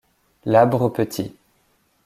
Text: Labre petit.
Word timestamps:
Labre 0.45 0.89
petit. 0.89 1.35